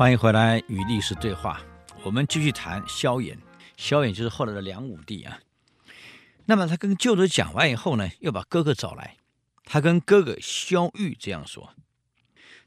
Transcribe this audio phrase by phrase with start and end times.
[0.00, 1.60] 欢迎回来与历史对话。
[2.02, 3.36] 我们继续谈萧衍，
[3.76, 5.38] 萧衍就是后来的梁武帝啊。
[6.46, 9.18] 那么他跟舅舅讲完以后呢，又把哥哥找来。
[9.64, 11.74] 他跟哥哥萧玉这样说：“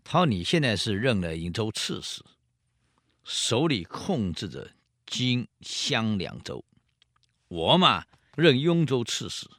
[0.06, 2.24] 他说你现在是任了营州刺史，
[3.24, 4.70] 手里控制着
[5.08, 6.64] 荆襄两州。
[7.48, 8.06] 我嘛，
[8.36, 9.50] 任雍州刺史，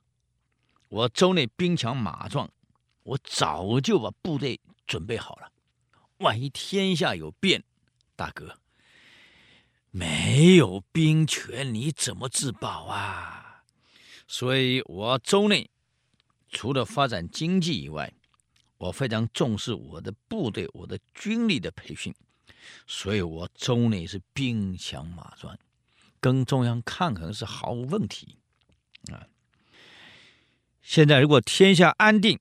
[0.90, 2.48] 我州内兵强马壮，
[3.02, 5.50] 我早就把部队准备好了。
[6.18, 7.64] 万一天下有变，
[8.16, 8.58] 大哥，
[9.90, 13.64] 没有兵权，你怎么自保啊？”
[14.26, 15.70] 所以，我州内
[16.48, 18.12] 除了发展经济以外，
[18.78, 22.14] 我非常重视我的部队、我的军力的培训。
[22.86, 25.58] 所以，我州内是兵强马壮，
[26.20, 28.38] 跟中央抗衡是毫无问题
[29.12, 29.28] 啊。
[30.80, 32.40] 现在，如果天下安定，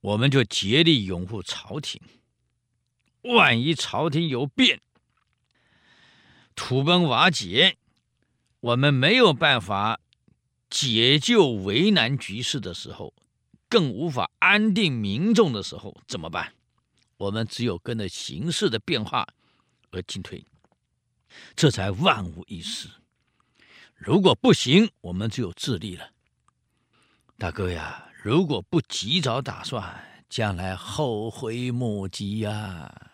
[0.00, 2.00] 我们就竭力拥护朝廷；
[3.22, 4.80] 万一朝廷有变，
[6.54, 7.76] 土崩瓦解，
[8.60, 10.00] 我们没有办法。
[10.70, 13.12] 解救为难局势的时候，
[13.68, 16.54] 更无法安定民众的时候，怎么办？
[17.18, 19.28] 我们只有跟着形势的变化
[19.90, 20.46] 而进退，
[21.54, 22.88] 这才万无一失。
[23.94, 26.10] 如果不行，我们只有自立了。
[27.36, 33.11] 大哥呀，如果不及早打算，将来后悔莫及呀。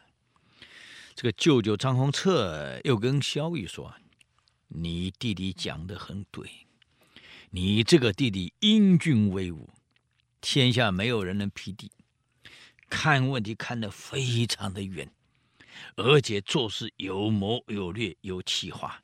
[1.18, 3.92] 这个舅舅张宏策又跟萧玉说
[4.68, 6.48] ：“你弟弟讲的很对。”
[7.50, 9.68] 你这个弟弟英俊威武，
[10.40, 11.90] 天下没有人能匹敌，
[12.88, 15.10] 看问题看得非常的远，
[15.96, 19.02] 而且做事有谋有略有计划。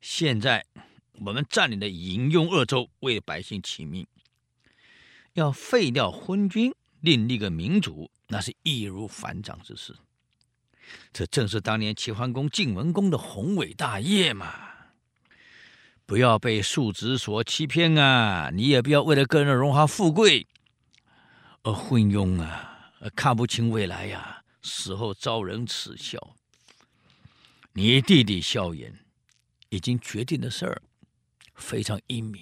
[0.00, 0.66] 现在
[1.20, 4.04] 我们占领了饮用二州，为百姓请命，
[5.34, 9.94] 要废掉昏君，另立个明主，那是易如反掌之事。
[11.12, 14.54] 这正是当年齐桓公、晋文公的宏伟大业嘛。
[16.04, 18.50] 不要被数值所欺骗啊！
[18.54, 20.46] 你也不要为了个人的荣华富贵
[21.64, 26.36] 而昏庸啊，看不清未来呀、死后遭人耻笑。
[27.72, 28.92] 你弟弟萧衍
[29.68, 30.80] 已经决定的事儿，
[31.56, 32.40] 非常英明，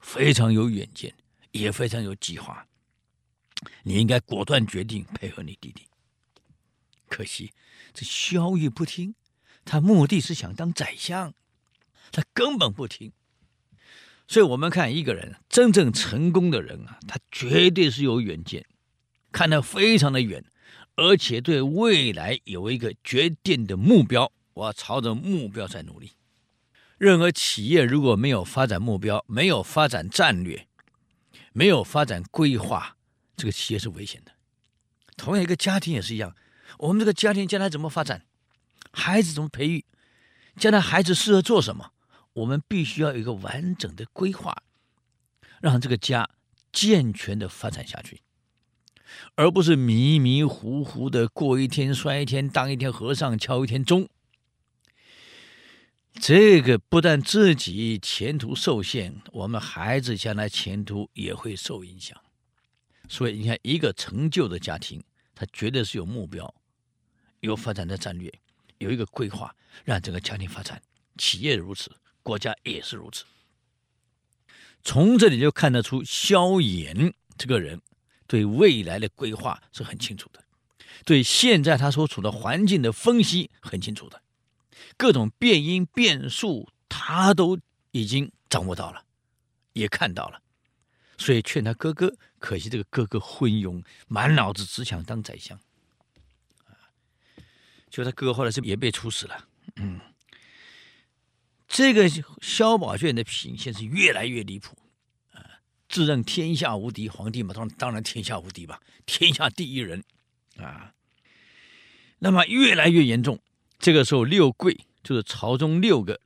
[0.00, 1.12] 非常有远见，
[1.50, 2.64] 也非常有计划。
[3.82, 5.89] 你应该果断决定配合你弟弟。
[7.10, 7.52] 可惜
[7.92, 9.14] 这萧玉不听，
[9.66, 11.34] 他目的是想当宰相。
[12.12, 13.12] 他根本不听，
[14.26, 18.66] 所以我们看一个人真正成功的人啊，他绝对是有远见，
[19.30, 20.44] 看得非常的远，
[20.96, 26.12] 而且对未来有一个决定的目标，我要朝着目标在努力。
[26.98, 30.66] 任何企业如果没有发展目标，没有发展战略，
[31.52, 32.96] 没有发展规划，
[33.36, 34.32] 这个企业是危险的。
[35.16, 36.34] 同样，一个家庭也是一样，
[36.80, 38.24] 我们这个家庭将来怎么发展，
[38.90, 39.84] 孩子怎么培育，
[40.56, 41.92] 将来孩子适合做什么？
[42.32, 44.62] 我们必须要有一个完整的规划，
[45.60, 46.30] 让这个家
[46.72, 48.22] 健全的发展下去，
[49.34, 54.08] 而不是迷迷糊糊的过一天算一天，当一天和尚敲一天钟。
[56.14, 62.18] 这个不但自己前途受限，我们孩子将来前途也会受影响。
[63.06, 65.04] 所以，你看，一个成就的家庭，
[65.34, 66.52] 他绝对是有目标、
[67.40, 68.32] 有发展的战略、
[68.78, 70.80] 有一个规划，让整个家庭发展，
[71.16, 71.90] 企业如此。
[72.22, 73.24] 国家也是如此，
[74.82, 77.80] 从这里就看得出萧衍这个人
[78.26, 80.44] 对未来的规划是很清楚的，
[81.06, 84.22] 对现在他所处的环境的分析很清楚的，
[84.98, 87.58] 各种变因变数他都
[87.90, 89.02] 已经掌握到了，
[89.72, 90.42] 也看到了，
[91.16, 95.58] 所以劝他哥哥，可惜这个哥哥昏庸，满脑子只想当宰相，
[97.90, 99.44] 就他哥哥后来是也被处死了，
[99.76, 100.00] 嗯。
[101.72, 102.10] 这个
[102.42, 104.76] 萧宝卷的品性是越来越离谱，
[105.32, 110.02] 啊，自认天下无敌，皇帝嘛，当当然天下无敌吧，天下第一人，
[110.56, 110.92] 啊，
[112.18, 113.38] 那么越来越严重。
[113.78, 116.20] 这个时候，六贵就是朝中六个，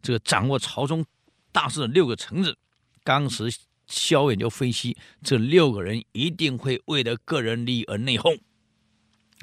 [0.00, 1.04] 这个掌握朝中
[1.52, 2.56] 大事的六个臣子，
[3.04, 3.54] 当时
[3.86, 8.40] 萧衍就分析，这六个人一定会为了个人利益而内讧，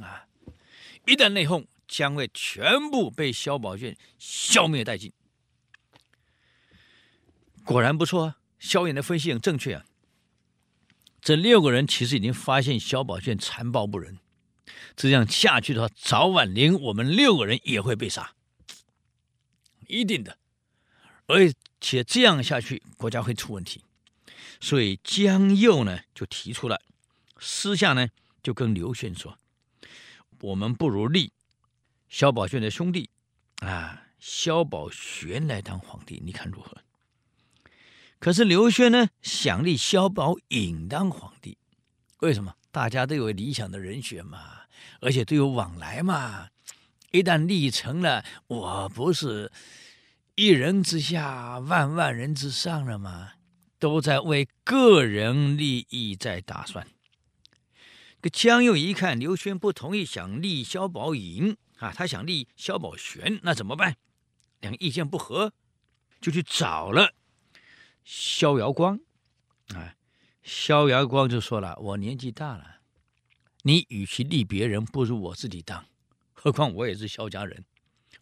[0.01, 0.25] 啊，
[1.05, 5.11] 一旦内讧，将会全部被萧宝卷消灭殆尽。
[7.65, 9.85] 果然不错啊，萧衍的分析很正确啊。
[11.21, 14.19] 这六个人其实已经发现萧宝卷残暴不仁，
[14.95, 18.33] 这样下去的话，早晚连我们六个人也会被杀，
[19.88, 20.38] 一定的。
[21.27, 23.83] 而且这样下去，国家会出问题。
[24.59, 26.81] 所以江右呢就提出来，
[27.39, 28.09] 私下呢
[28.41, 29.38] 就跟刘轩说
[30.44, 31.31] ：“我们不如立
[32.10, 33.10] 萧宝卷的兄弟
[33.62, 36.80] 啊，萧宝玄来当皇帝，你看如何？
[38.19, 41.57] 可是刘轩呢，想立萧宝颖当皇帝，
[42.19, 42.54] 为什么？
[42.72, 44.63] 大家都有理想的人选嘛，
[45.00, 46.50] 而且都有往来嘛。
[47.12, 49.50] 一旦立成了，我不是
[50.36, 53.31] 一人之下，万万人之上了吗？
[53.80, 56.86] 都在为个人利益在打算。
[58.24, 63.98] 这江右一看刘轩不同意，想立萧宝寅啊，他想立萧宝玄，那怎么办？
[64.62, 65.52] 两个意见不合，
[66.22, 67.14] 就去找了
[68.06, 68.98] 萧遥光
[69.75, 69.96] 啊。
[70.42, 72.78] 萧遥光就说了：“我年纪大了，
[73.64, 75.86] 你与其立别人，不如我自己当。”
[76.31, 77.66] 何况我也是萧家人，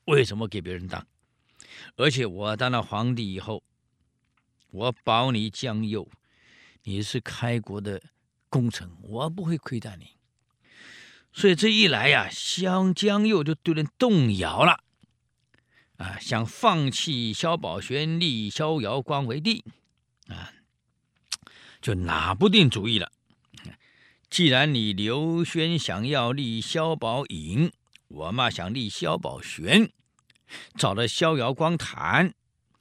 [0.05, 1.05] 为什么给别人当？
[1.95, 3.63] 而且我当了皇帝以后，
[4.71, 6.09] 我保你江右，
[6.85, 8.01] 你是开国的
[8.51, 10.11] 功臣，我不会亏待你。
[11.33, 14.83] 所以这一来呀，湘江右就对人动摇了，
[15.97, 19.63] 啊，想放弃萧宝玄，立萧遥光为帝，
[20.27, 20.53] 啊，
[21.81, 23.11] 就拿不定主意了。
[24.29, 27.71] 既然你刘轩想要立萧宝颖。
[28.13, 29.89] 我嘛想立萧宝玄，
[30.75, 32.33] 找了萧遥光谈，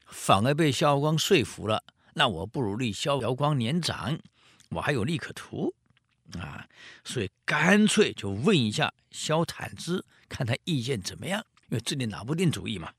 [0.05, 1.85] 反而被萧遥光说服了。
[2.15, 4.19] 那我不如立萧遥光年长，
[4.71, 5.75] 我还有利可图
[6.39, 6.67] 啊，
[7.05, 11.45] 所以干脆就问一下萧坦之，看他意见怎么样。
[11.69, 12.93] 因为这里拿不定主意嘛。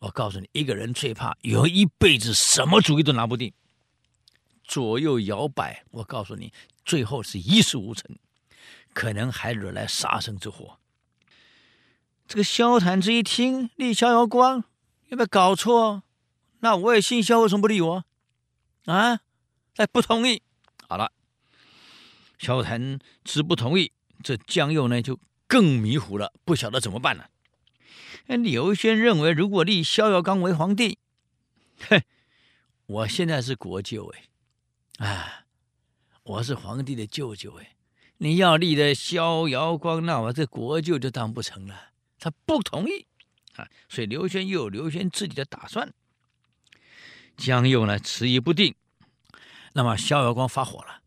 [0.00, 3.52] 我告诉你，一个人最怕有一辈子什么主意都拿不定，
[4.64, 5.84] 左右摇摆。
[5.90, 6.52] 我告诉你，
[6.84, 8.16] 最后是一事无成，
[8.94, 10.78] 可能还惹来杀身之祸。
[12.26, 14.64] 这个萧坦之一听立萧遥光，
[15.08, 16.02] 有没有搞错？
[16.60, 18.04] 那我也姓萧，为什么不立我？
[18.86, 19.20] 啊，
[19.74, 20.42] 他不同意。
[20.90, 21.12] 好了，
[22.36, 23.92] 萧坦之不同意，
[24.24, 27.30] 这江右呢就更迷糊了，不晓得怎么办了。
[28.26, 30.98] 刘轩认为，如果立萧遥刚为皇帝，
[31.88, 32.02] 哼，
[32.86, 34.12] 我现在是国舅
[34.98, 35.44] 哎，啊，
[36.24, 37.76] 我是皇帝的舅舅哎，
[38.16, 41.90] 你要立的萧遥光，那我这国舅就当不成了。
[42.18, 43.06] 他不同意
[43.54, 45.94] 啊，所以刘轩又有刘轩自己的打算。
[47.36, 48.74] 江右呢迟疑不定，
[49.72, 51.02] 那么萧遥光发火了：“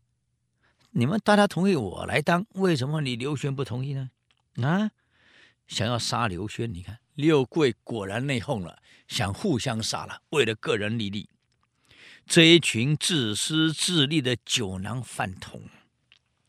[0.92, 4.10] 你们大家同意我来当，为什么你刘玄不同意呢？”
[4.62, 4.90] 啊，
[5.66, 8.78] 想要杀刘轩，你看六贵果然内讧了，
[9.08, 11.28] 想互相杀了，为了个人利益。
[12.26, 15.68] 这一群自私自利的酒囊饭桶、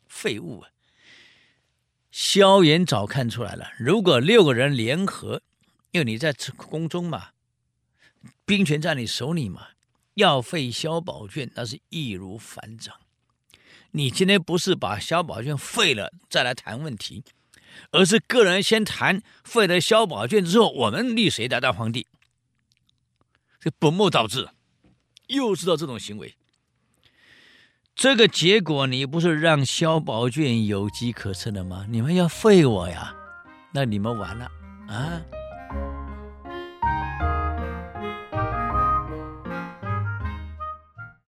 [0.07, 0.69] 废物啊！
[2.12, 5.41] 萧远早看出来了，如果六个人联合，
[5.91, 7.31] 因为你在宫中嘛，
[8.45, 9.67] 兵权在你手里嘛，
[10.15, 12.95] 要废萧宝卷，那是易如反掌。
[13.91, 17.23] 你今天不是把萧宝卷废了再来谈问题，
[17.91, 22.07] 而是个人先谈废了萧宝卷之后，我们立谁来当皇帝？
[23.59, 24.50] 这本末倒置，
[25.27, 26.35] 又知道这种行为。
[27.95, 31.85] 这个结果，你不是让萧宝卷有机可乘了吗？
[31.89, 33.15] 你们要废我呀，
[33.73, 34.45] 那你们完了
[34.89, 35.21] 啊！